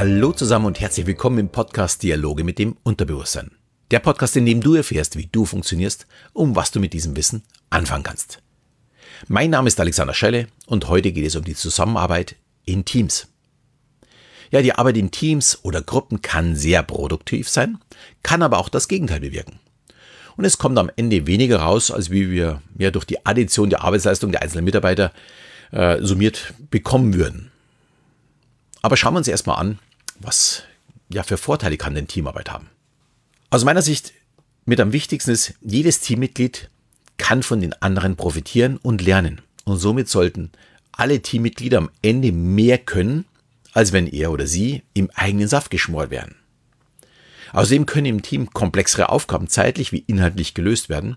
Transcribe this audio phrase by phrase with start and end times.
[0.00, 3.50] Hallo zusammen und herzlich willkommen im Podcast Dialoge mit dem Unterbewusstsein.
[3.90, 7.42] Der Podcast, in dem du erfährst, wie du funktionierst und was du mit diesem Wissen
[7.68, 8.40] anfangen kannst.
[9.26, 13.26] Mein Name ist Alexander Schelle und heute geht es um die Zusammenarbeit in Teams.
[14.52, 17.78] Ja, die Arbeit in Teams oder Gruppen kann sehr produktiv sein,
[18.22, 19.58] kann aber auch das Gegenteil bewirken.
[20.36, 23.82] Und es kommt am Ende weniger raus, als wie wir ja durch die Addition der
[23.82, 25.10] Arbeitsleistung der einzelnen Mitarbeiter
[25.72, 27.50] äh, summiert bekommen würden.
[28.80, 29.80] Aber schauen wir uns erstmal an,
[30.20, 30.64] was
[31.08, 32.68] ja für Vorteile kann denn Teamarbeit haben.
[33.50, 34.12] Aus meiner Sicht
[34.64, 36.70] mit am wichtigsten ist, jedes Teammitglied
[37.16, 39.40] kann von den anderen profitieren und lernen.
[39.64, 40.50] Und somit sollten
[40.92, 43.24] alle Teammitglieder am Ende mehr können,
[43.72, 46.34] als wenn er oder sie im eigenen Saft geschmort wären.
[47.52, 51.16] Außerdem können im Team komplexere Aufgaben zeitlich wie inhaltlich gelöst werden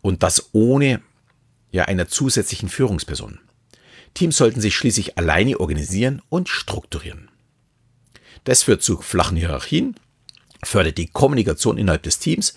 [0.00, 1.00] und das ohne
[1.70, 3.38] ja einer zusätzlichen Führungsperson.
[4.14, 7.28] Teams sollten sich schließlich alleine organisieren und strukturieren.
[8.44, 9.96] Das führt zu flachen Hierarchien,
[10.64, 12.54] fördert die Kommunikation innerhalb des Teams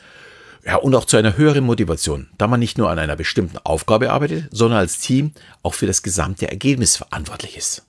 [0.66, 4.12] ja, und auch zu einer höheren Motivation, da man nicht nur an einer bestimmten Aufgabe
[4.12, 5.32] arbeitet, sondern als Team
[5.64, 7.84] auch für das gesamte Ergebnis verantwortlich ist.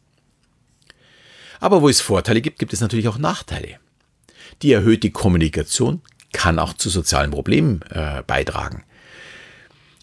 [1.60, 3.78] Aber wo es Vorteile gibt, gibt es natürlich auch Nachteile.
[4.62, 6.00] Die erhöhte Kommunikation
[6.32, 8.84] kann auch zu sozialen Problemen äh, beitragen.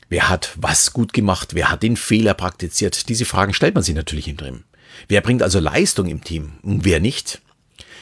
[0.10, 1.54] Wer hat was gut gemacht?
[1.54, 3.10] Wer hat den Fehler praktiziert?
[3.10, 4.64] Diese Fragen stellt man sich natürlich im Team.
[5.08, 7.42] Wer bringt also Leistung im Team und wer nicht?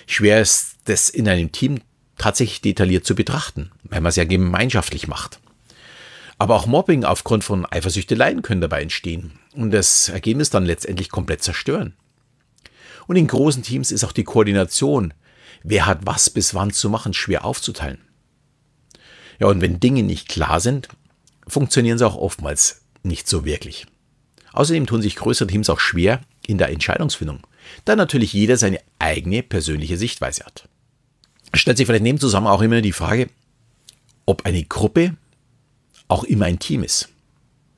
[0.08, 1.82] Schwer ist das in einem Team
[2.18, 5.40] tatsächlich detailliert zu betrachten, weil man es ja gemeinschaftlich macht.
[6.40, 11.44] Aber auch Mobbing aufgrund von Eifersüchteleien können dabei entstehen und das Ergebnis dann letztendlich komplett
[11.44, 11.94] zerstören.
[13.08, 15.14] Und in großen Teams ist auch die Koordination,
[15.64, 18.00] wer hat was bis wann zu machen, schwer aufzuteilen.
[19.40, 20.88] Ja, und wenn Dinge nicht klar sind,
[21.48, 23.86] funktionieren sie auch oftmals nicht so wirklich.
[24.54, 27.42] Außerdem tun sich größere Teams auch schwer in der Entscheidungsfindung,
[27.86, 30.68] da natürlich jeder seine eigene persönliche Sichtweise hat.
[31.54, 33.28] Stellt sich vielleicht neben zusammen auch immer die Frage,
[34.26, 35.16] ob eine Gruppe
[36.08, 37.10] auch immer ein Team ist.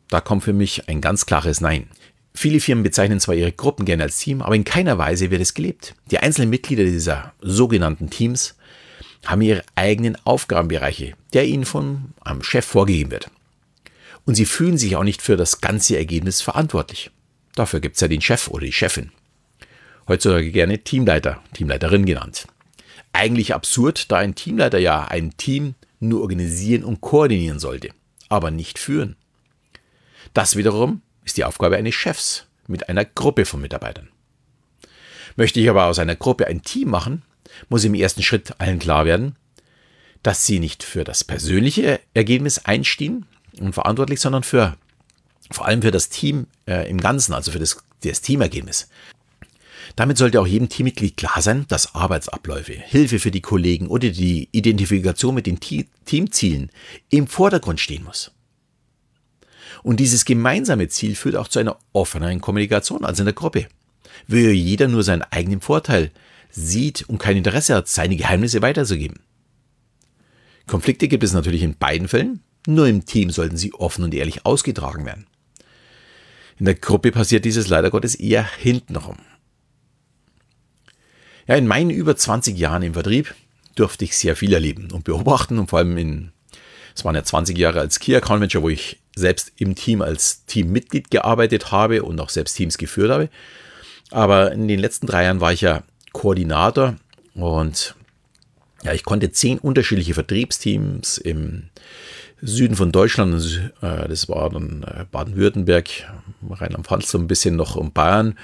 [0.09, 1.87] Da kommt für mich ein ganz klares Nein.
[2.33, 5.53] Viele Firmen bezeichnen zwar ihre Gruppen gerne als Team, aber in keiner Weise wird es
[5.53, 5.95] gelebt.
[6.09, 8.55] Die einzelnen Mitglieder dieser sogenannten Teams
[9.25, 13.29] haben ihre eigenen Aufgabenbereiche, der ihnen von einem Chef vorgegeben wird
[14.29, 17.09] und sie fühlen sich auch nicht für das ganze Ergebnis verantwortlich.
[17.59, 19.11] Dafür gibt es ja den Chef oder die Chefin.
[20.07, 22.47] Heutzutage gerne Teamleiter, Teamleiterin genannt.
[23.11, 27.89] Eigentlich absurd, da ein Teamleiter ja ein Team nur organisieren und koordinieren sollte,
[28.29, 29.17] aber nicht führen.
[30.33, 34.07] Das wiederum ist die Aufgabe eines Chefs mit einer Gruppe von Mitarbeitern.
[35.35, 37.23] Möchte ich aber aus einer Gruppe ein Team machen,
[37.67, 39.35] muss im ersten Schritt allen klar werden,
[40.23, 43.25] dass sie nicht für das persönliche Ergebnis einstehen,
[43.59, 44.77] und verantwortlich, sondern für
[45.51, 48.89] vor allem für das Team äh, im Ganzen, also für das, das Teamergebnis.
[49.95, 54.47] Damit sollte auch jedem Teammitglied klar sein, dass Arbeitsabläufe, Hilfe für die Kollegen oder die
[54.51, 56.69] Identifikation mit den Teamzielen
[57.09, 58.31] im Vordergrund stehen muss.
[59.83, 63.67] Und dieses gemeinsame Ziel führt auch zu einer offeneren Kommunikation als in der Gruppe.
[64.27, 66.11] Wo jeder nur seinen eigenen Vorteil
[66.49, 69.19] sieht und kein Interesse hat, seine Geheimnisse weiterzugeben.
[70.67, 74.45] Konflikte gibt es natürlich in beiden Fällen, nur im Team sollten sie offen und ehrlich
[74.45, 75.27] ausgetragen werden.
[76.59, 79.17] In der Gruppe passiert dieses leider Gottes eher hintenrum.
[81.47, 83.33] Ja, in meinen über 20 Jahren im Vertrieb
[83.75, 86.31] durfte ich sehr viel erleben und beobachten und vor allem in,
[86.95, 90.45] es waren ja 20 Jahre als Key Account Manager, wo ich selbst im Team als
[90.45, 93.29] Teammitglied gearbeitet habe und auch selbst Teams geführt habe.
[94.11, 96.97] Aber in den letzten drei Jahren war ich ja Koordinator
[97.35, 97.95] und
[98.83, 101.69] ja, ich konnte zehn unterschiedliche Vertriebsteams im
[102.41, 105.89] Süden von Deutschland, äh, das war dann äh, Baden-Württemberg,
[106.49, 108.37] Rheinland-Pfalz, so ein bisschen noch um Bayern.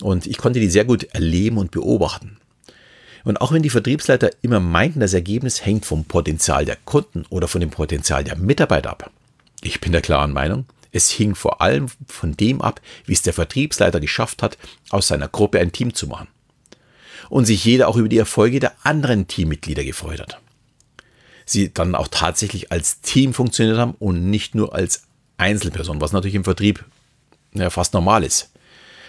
[0.00, 2.38] Und ich konnte die sehr gut erleben und beobachten.
[3.24, 7.48] Und auch wenn die Vertriebsleiter immer meinten, das Ergebnis hängt vom Potenzial der Kunden oder
[7.48, 9.10] von dem Potenzial der Mitarbeiter ab.
[9.62, 13.32] Ich bin der klaren Meinung, es hing vor allem von dem ab, wie es der
[13.32, 14.58] Vertriebsleiter geschafft hat,
[14.90, 16.28] aus seiner Gruppe ein Team zu machen.
[17.28, 20.42] Und sich jeder auch über die Erfolge der anderen Teammitglieder gefreut hat
[21.44, 25.04] sie dann auch tatsächlich als Team funktioniert haben und nicht nur als
[25.38, 26.84] Einzelperson, was natürlich im Vertrieb
[27.54, 28.50] ja, fast normal ist.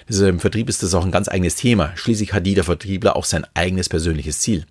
[0.07, 1.95] Also Im Vertrieb ist das auch ein ganz eigenes Thema.
[1.95, 4.65] Schließlich hat jeder Vertriebler auch sein eigenes persönliches Ziel.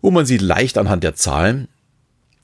[0.00, 1.68] Und man sieht leicht anhand der Zahlen,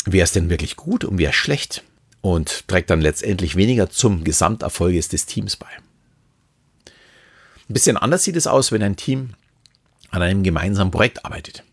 [0.06, 1.82] wer ist denn wirklich gut und wer schlecht
[2.23, 5.69] und trägt dann letztendlich weniger zum Gesamterfolg des Teams bei.
[7.69, 9.35] Ein bisschen anders sieht es aus, wenn ein Team
[10.11, 11.64] an einem gemeinsamen Projekt arbeitet.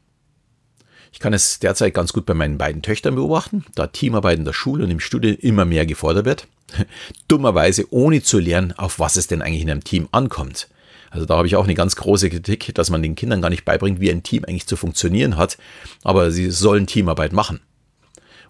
[1.12, 4.54] Ich kann es derzeit ganz gut bei meinen beiden Töchtern beobachten, da Teamarbeit in der
[4.54, 6.48] Schule und im Studium immer mehr gefordert wird.
[7.28, 10.68] Dummerweise ohne zu lernen, auf was es denn eigentlich in einem Team ankommt.
[11.12, 13.66] Also da habe ich auch eine ganz große Kritik, dass man den Kindern gar nicht
[13.66, 15.58] beibringt, wie ein Team eigentlich zu funktionieren hat.
[16.04, 17.60] Aber sie sollen Teamarbeit machen.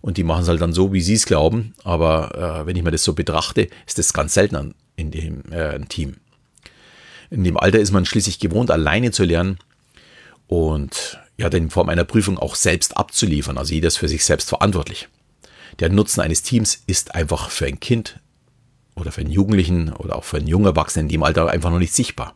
[0.01, 1.73] Und die machen es halt dann so, wie sie es glauben.
[1.83, 5.79] Aber äh, wenn ich mir das so betrachte, ist das ganz selten in dem äh,
[5.85, 6.17] Team.
[7.29, 9.59] In dem Alter ist man schließlich gewohnt, alleine zu lernen
[10.47, 13.57] und ja, in Form einer Prüfung auch selbst abzuliefern.
[13.57, 15.07] Also jeder ist für sich selbst verantwortlich.
[15.79, 18.19] Der Nutzen eines Teams ist einfach für ein Kind
[18.95, 21.79] oder für einen Jugendlichen oder auch für einen jungen Erwachsenen in dem Alter einfach noch
[21.79, 22.35] nicht sichtbar.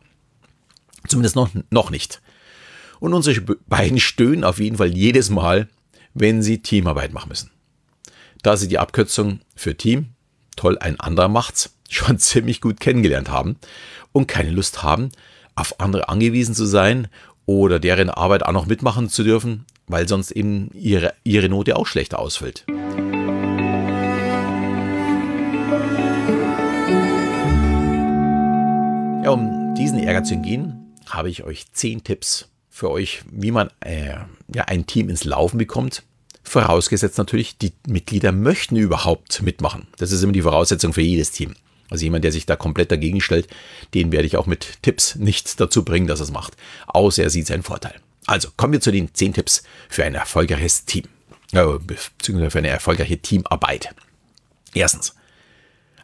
[1.06, 2.22] Zumindest noch, noch nicht.
[2.98, 5.68] Und unsere beiden stöhnen auf jeden Fall jedes Mal,
[6.14, 7.50] wenn sie Teamarbeit machen müssen.
[8.42, 10.14] Da sie die Abkürzung für Team,
[10.56, 13.56] toll, ein anderer macht's, schon ziemlich gut kennengelernt haben
[14.12, 15.10] und keine Lust haben,
[15.56, 17.08] auf andere angewiesen zu sein
[17.46, 21.86] oder deren Arbeit auch noch mitmachen zu dürfen, weil sonst eben ihre, ihre Note auch
[21.86, 22.64] schlechter ausfällt.
[29.24, 33.70] Ja, um diesen Ärger zu umgehen, habe ich euch zehn Tipps für euch, wie man
[33.80, 34.16] äh,
[34.52, 36.02] ja, ein Team ins Laufen bekommt.
[36.42, 39.86] Vorausgesetzt natürlich, die Mitglieder möchten überhaupt mitmachen.
[39.96, 41.54] Das ist immer die Voraussetzung für jedes Team.
[41.90, 43.48] Also jemand, der sich da komplett dagegen stellt,
[43.92, 46.54] den werde ich auch mit Tipps nicht dazu bringen, dass er es macht.
[46.86, 47.94] Außer er sieht seinen Vorteil.
[48.26, 51.04] Also kommen wir zu den zehn Tipps für ein erfolgreiches Team.
[51.52, 53.94] Äh, beziehungsweise für eine erfolgreiche Teamarbeit.
[54.72, 55.14] Erstens.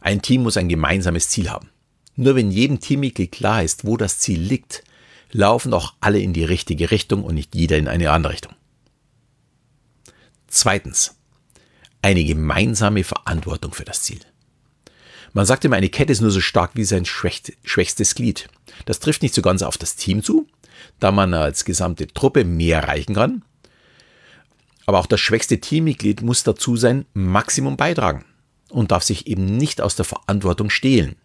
[0.01, 1.69] Ein Team muss ein gemeinsames Ziel haben.
[2.17, 4.85] Nur wenn jedem Teammitglied klar ist, wo das Ziel liegt,
[5.33, 8.55] laufen auch alle in die richtige Richtung und nicht jeder in eine andere Richtung.
[10.49, 11.17] Zweitens.
[12.03, 14.21] Eine gemeinsame Verantwortung für das Ziel.
[15.33, 18.49] Man sagt immer, eine Kette ist nur so stark wie sein schwächstes Glied.
[18.87, 20.47] Das trifft nicht so ganz auf das Team zu,
[20.99, 23.43] da man als gesamte Truppe mehr erreichen kann.
[24.87, 28.25] Aber auch das schwächste Teammitglied muss dazu sein Maximum beitragen
[28.71, 31.17] und darf sich eben nicht aus der Verantwortung stehlen.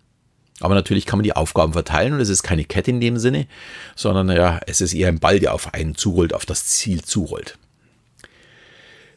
[0.60, 3.48] Aber natürlich kann man die Aufgaben verteilen und es ist keine Kette in dem Sinne,
[3.96, 7.58] sondern ja, es ist eher ein Ball, der auf einen zurollt, auf das Ziel zurollt.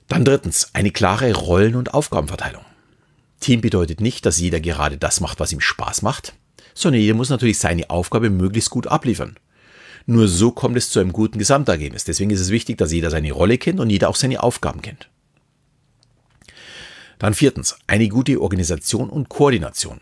[0.08, 2.64] Dann drittens, eine klare Rollen- und Aufgabenverteilung.
[3.40, 6.34] Team bedeutet nicht, dass jeder gerade das macht, was ihm Spaß macht,
[6.74, 9.38] sondern jeder muss natürlich seine Aufgabe möglichst gut abliefern.
[10.06, 12.04] Nur so kommt es zu einem guten Gesamtergebnis.
[12.04, 15.10] Deswegen ist es wichtig, dass jeder seine Rolle kennt und jeder auch seine Aufgaben kennt.
[17.18, 20.00] Dann viertens, eine gute Organisation und Koordination.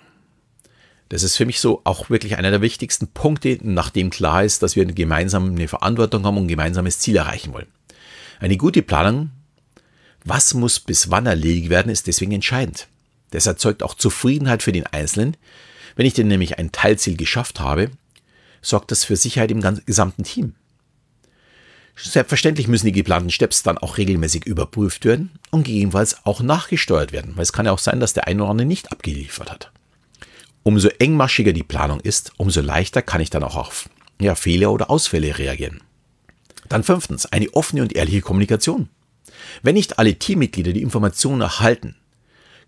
[1.09, 4.77] Das ist für mich so auch wirklich einer der wichtigsten Punkte, nachdem klar ist, dass
[4.77, 7.69] wir gemeinsam eine Verantwortung haben und ein gemeinsames Ziel erreichen wollen.
[8.39, 9.31] Eine gute Planung,
[10.25, 12.89] was muss bis wann erledigt werden, ist deswegen entscheidend.
[13.31, 15.37] Das erzeugt auch Zufriedenheit für den Einzelnen.
[15.97, 17.91] Wenn ich denn nämlich ein Teilziel geschafft habe,
[18.63, 20.55] sorgt das für Sicherheit im gesamten Team.
[21.97, 27.33] Selbstverständlich müssen die geplanten Steps dann auch regelmäßig überprüft werden und gegebenenfalls auch nachgesteuert werden,
[27.37, 29.73] weil es kann ja auch sein, dass der eine oder andere nicht abgeliefert hat.
[30.63, 33.89] Umso engmaschiger die Planung ist, umso leichter kann ich dann auch auf
[34.21, 35.81] ja, Fehler oder Ausfälle reagieren.
[36.69, 38.89] Dann fünftens, eine offene und ehrliche Kommunikation.
[39.63, 41.97] Wenn nicht alle Teammitglieder die Informationen erhalten,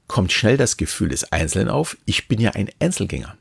[0.09, 3.37] kommt schnell das Gefühl des Einzelnen auf, ich bin ja ein Einzelgänger.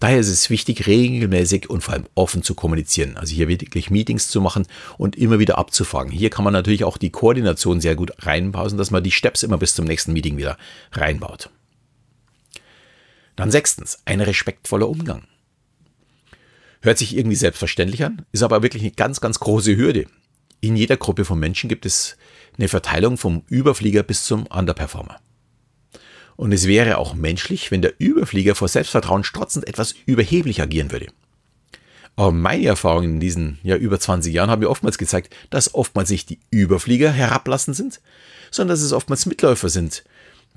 [0.00, 3.16] Daher ist es wichtig, regelmäßig und vor allem offen zu kommunizieren.
[3.16, 4.66] Also hier wirklich Meetings zu machen
[4.96, 6.12] und immer wieder abzufragen.
[6.12, 9.58] Hier kann man natürlich auch die Koordination sehr gut reinbauen, dass man die Steps immer
[9.58, 10.56] bis zum nächsten Meeting wieder
[10.92, 11.50] reinbaut.
[13.34, 15.24] Dann sechstens, ein respektvoller Umgang.
[16.80, 20.06] Hört sich irgendwie selbstverständlich an, ist aber wirklich eine ganz, ganz große Hürde.
[20.60, 22.16] In jeder Gruppe von Menschen gibt es
[22.56, 25.20] eine Verteilung vom Überflieger bis zum Underperformer.
[26.38, 31.08] Und es wäre auch menschlich, wenn der Überflieger vor Selbstvertrauen strotzend etwas überheblich agieren würde.
[32.14, 36.10] Aber meine Erfahrungen in diesen ja, über 20 Jahren haben mir oftmals gezeigt, dass oftmals
[36.10, 38.00] nicht die Überflieger herablassend sind,
[38.52, 40.04] sondern dass es oftmals Mitläufer sind,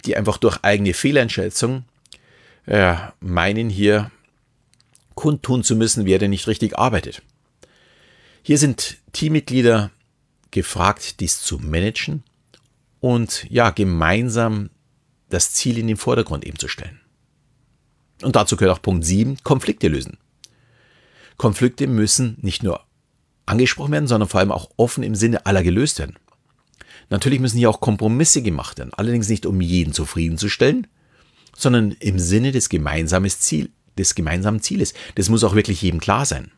[0.05, 1.83] die einfach durch eigene Fehleinschätzung
[2.67, 4.11] äh, meinen hier
[5.15, 7.23] kundtun zu müssen, wer denn nicht richtig arbeitet.
[8.43, 9.89] Hier sind Teammitglieder
[10.51, 12.21] gefragt, dies zu managen
[12.99, 14.69] und ja, gemeinsam
[15.33, 16.99] das Ziel in den Vordergrund eben zu stellen.
[18.21, 20.17] Und dazu gehört auch Punkt 7, Konflikte lösen.
[21.37, 22.81] Konflikte müssen nicht nur
[23.45, 26.17] angesprochen werden, sondern vor allem auch offen im Sinne aller gelöst werden.
[27.09, 30.87] Natürlich müssen hier auch Kompromisse gemacht werden, allerdings nicht um jeden zufriedenzustellen,
[31.57, 34.93] sondern im Sinne des gemeinsamen Ziel, des gemeinsamen Zieles.
[35.15, 36.51] Das muss auch wirklich jedem klar sein.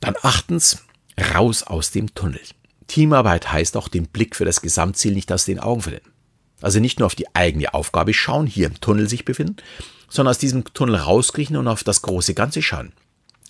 [0.00, 0.84] Dann achtens,
[1.34, 2.40] raus aus dem Tunnel.
[2.86, 6.13] Teamarbeit heißt auch den Blick für das Gesamtziel nicht aus den Augen verlieren.
[6.64, 9.56] Also nicht nur auf die eigene Aufgabe schauen, hier im Tunnel sich befinden,
[10.08, 12.94] sondern aus diesem Tunnel rauskriechen und auf das große Ganze schauen.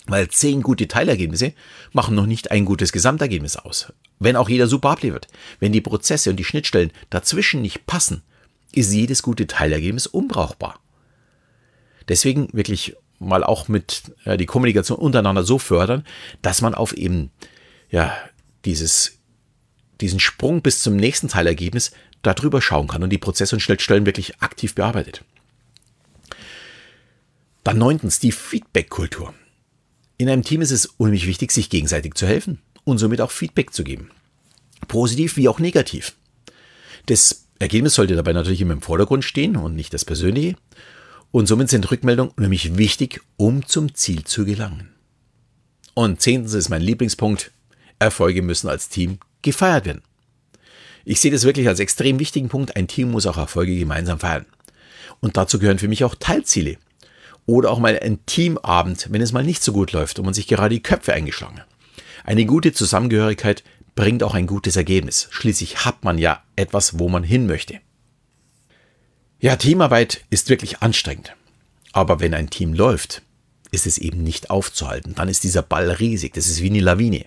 [0.05, 1.53] Weil zehn gute Teilergebnisse
[1.93, 3.93] machen noch nicht ein gutes Gesamtergebnis aus.
[4.19, 5.27] Wenn auch jeder super abliefert.
[5.61, 8.21] Wenn die Prozesse und die Schnittstellen dazwischen nicht passen,
[8.73, 10.81] ist jedes gute Teilergebnis unbrauchbar.
[12.09, 16.03] Deswegen wirklich mal auch mit äh, die Kommunikation untereinander so fördern,
[16.41, 17.31] dass man auf eben
[17.89, 18.13] ja
[18.65, 19.19] dieses
[20.01, 21.91] diesen Sprung bis zum nächsten Teilergebnis
[22.25, 25.23] darüber schauen kann und die Prozesse und Schnittstellen wirklich aktiv bearbeitet.
[27.63, 29.33] Dann neuntens die Feedback-Kultur.
[30.17, 33.73] In einem Team ist es unheimlich wichtig, sich gegenseitig zu helfen und somit auch Feedback
[33.73, 34.11] zu geben.
[34.87, 36.13] Positiv wie auch negativ.
[37.07, 40.55] Das Ergebnis sollte dabei natürlich immer im Vordergrund stehen und nicht das Persönliche.
[41.31, 44.89] Und somit sind Rückmeldungen unheimlich wichtig, um zum Ziel zu gelangen.
[45.93, 47.51] Und zehntens ist mein Lieblingspunkt,
[47.99, 50.01] Erfolge müssen als Team gefeiert werden.
[51.05, 52.75] Ich sehe das wirklich als extrem wichtigen Punkt.
[52.75, 54.45] Ein Team muss auch Erfolge gemeinsam feiern.
[55.19, 56.77] Und dazu gehören für mich auch Teilziele.
[57.45, 60.47] Oder auch mal ein Teamabend, wenn es mal nicht so gut läuft und man sich
[60.47, 61.67] gerade die Köpfe eingeschlagen hat.
[62.23, 65.27] Eine gute Zusammengehörigkeit bringt auch ein gutes Ergebnis.
[65.29, 67.79] Schließlich hat man ja etwas, wo man hin möchte.
[69.39, 71.35] Ja, Teamarbeit ist wirklich anstrengend.
[71.91, 73.21] Aber wenn ein Team läuft,
[73.71, 75.13] ist es eben nicht aufzuhalten.
[75.13, 76.33] Dann ist dieser Ball riesig.
[76.33, 77.25] Das ist wie eine Lawine.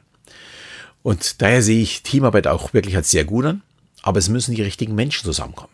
[1.03, 3.63] Und daher sehe ich Teamarbeit auch wirklich als sehr gut an.
[4.03, 5.73] Aber es müssen die richtigen Menschen zusammenkommen.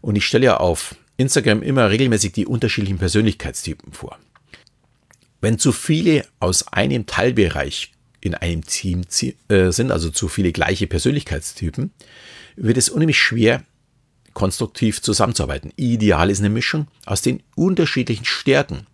[0.00, 4.18] Und ich stelle ja auf Instagram immer regelmäßig die unterschiedlichen Persönlichkeitstypen vor.
[5.40, 9.02] Wenn zu viele aus einem Teilbereich in einem Team
[9.48, 11.92] äh, sind, also zu viele gleiche Persönlichkeitstypen,
[12.56, 13.62] wird es unheimlich schwer,
[14.34, 15.72] konstruktiv zusammenzuarbeiten.
[15.76, 18.86] Ideal ist eine Mischung aus den unterschiedlichen Stärken.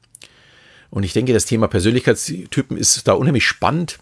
[0.90, 3.98] Und ich denke, das Thema Persönlichkeitstypen ist da unheimlich spannend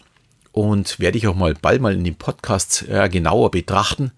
[0.53, 4.11] und werde ich auch mal bald mal in dem Podcast äh, genauer betrachten.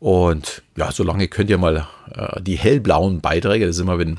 [0.00, 4.18] Und ja, solange könnt ihr mal äh, die hellblauen Beiträge, das ist immer, wenn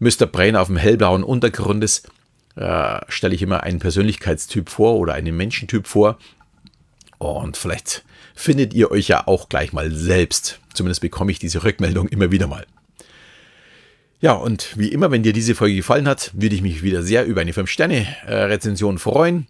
[0.00, 0.26] Mr.
[0.26, 2.08] Brain auf dem hellblauen Untergrund ist,
[2.56, 6.18] äh, stelle ich immer einen Persönlichkeitstyp vor oder einen Menschentyp vor.
[7.18, 10.58] Und vielleicht findet ihr euch ja auch gleich mal selbst.
[10.74, 12.66] Zumindest bekomme ich diese Rückmeldung immer wieder mal.
[14.20, 17.24] Ja, und wie immer, wenn dir diese Folge gefallen hat, würde ich mich wieder sehr
[17.24, 19.46] über eine 5-Sterne-Rezension freuen.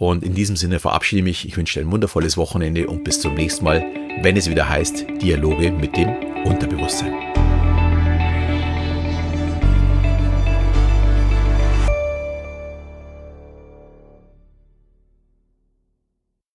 [0.00, 1.46] Und in diesem Sinne verabschiede ich mich.
[1.46, 3.84] Ich wünsche dir ein wundervolles Wochenende und bis zum nächsten Mal,
[4.22, 6.08] wenn es wieder heißt Dialoge mit dem
[6.46, 7.39] Unterbewusstsein.